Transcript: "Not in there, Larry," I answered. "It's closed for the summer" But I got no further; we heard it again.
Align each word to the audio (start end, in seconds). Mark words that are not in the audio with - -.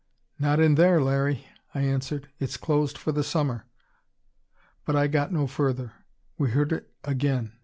"Not 0.39 0.59
in 0.59 0.73
there, 0.81 0.99
Larry," 0.99 1.45
I 1.75 1.81
answered. 1.81 2.27
"It's 2.39 2.57
closed 2.57 2.97
for 2.97 3.11
the 3.11 3.23
summer" 3.23 3.67
But 4.83 4.95
I 4.95 5.05
got 5.05 5.31
no 5.31 5.45
further; 5.45 5.91
we 6.39 6.49
heard 6.49 6.71
it 6.71 6.91
again. 7.03 7.51